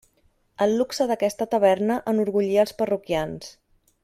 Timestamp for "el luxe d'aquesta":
0.65-1.47